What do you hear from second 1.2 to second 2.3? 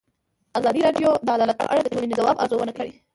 د عدالت په اړه د ټولنې د